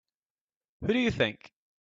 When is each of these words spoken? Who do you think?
Who 0.79 0.87
do 0.93 0.97
you 0.99 1.11
think? 1.11 1.51